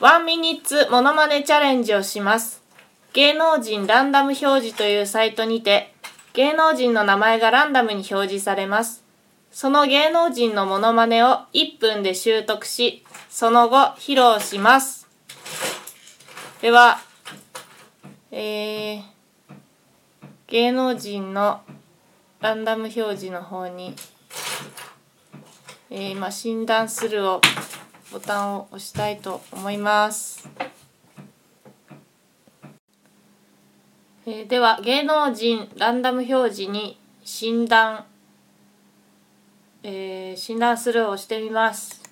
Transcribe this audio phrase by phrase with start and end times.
[0.00, 2.62] ワンミニッツモノマネチャレンジをします。
[3.12, 5.92] 芸能人ランダム表示というサイトにて、
[6.32, 9.04] 芸能人の名前がランダムに表示されます。
[9.52, 15.06] その芸能人のモノマネを1分で習得し、その後披露します。
[16.62, 16.98] では、
[18.30, 19.02] えー、
[20.46, 21.60] 芸能人の
[22.40, 23.94] ランダム表示の方に、
[25.90, 27.42] えー、今診断するを
[28.12, 30.48] ボタンを押したいと思います。
[34.26, 38.04] えーでは芸能人ランダム表示に診断、
[39.82, 42.02] えー診断するを押してみます。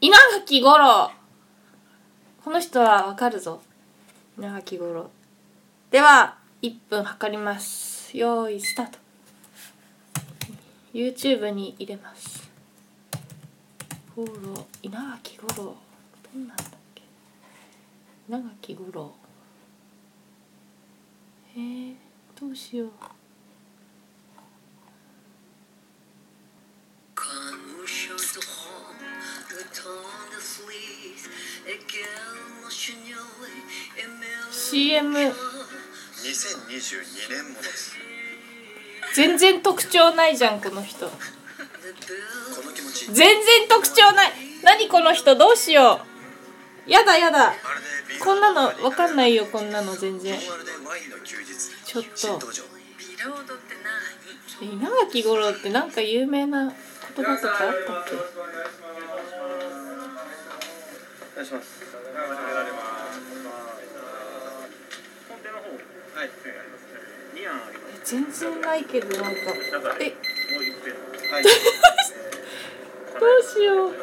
[0.00, 1.10] 稲垣吾郎
[2.42, 3.60] この人はわかるぞ。
[4.38, 5.10] 稲垣吾郎。
[5.90, 8.16] では、1分測ります。
[8.16, 8.98] よーい、スタート。
[10.94, 12.39] YouTube に入れます。
[14.20, 15.54] 五郎、稲垣吾郎。
[15.56, 17.02] どんなんだっけ？
[18.28, 19.14] 稲垣吾郎。
[21.56, 21.94] えー、
[22.38, 22.90] どうしよう。
[31.66, 31.78] Er
[34.50, 35.32] CM 2022
[37.30, 37.96] 年ものです
[39.14, 41.10] 全然特徴ないじゃんこの人
[43.12, 44.32] 全然特徴ない。
[44.62, 46.00] 何この人どうしよ
[46.86, 46.90] う。
[46.90, 47.54] やだやだ。
[48.22, 50.38] こんなのわかんないよこんなの全然。
[51.84, 52.40] ちょっと。
[54.62, 58.14] 稲垣吾郎ってなんか有名な言葉とかあったっけ？
[58.16, 58.18] お
[61.36, 61.80] 願いします。
[68.04, 69.40] 全然ないけどなんか。
[70.00, 70.16] えも
[70.58, 70.94] う一遍。
[71.32, 71.48] はいど
[73.26, 73.94] うしよう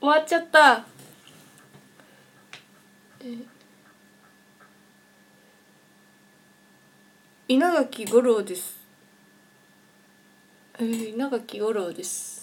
[0.00, 0.84] 終わっちゃった。
[3.24, 3.38] え。
[7.48, 8.78] 稲垣吾郎です。
[10.78, 12.36] えー稲垣吾郎です。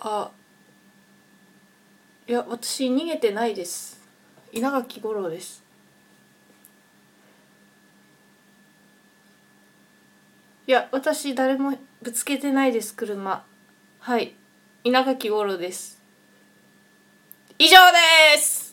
[0.00, 0.30] あ。
[2.26, 4.00] いや私逃げてないです。
[4.52, 5.67] 稲垣吾郎です。
[10.68, 13.42] いや私誰もぶつけてないです車。
[14.00, 14.34] はい。
[14.84, 15.98] 稲垣吾郎です。
[17.58, 17.76] 以上
[18.34, 18.67] です。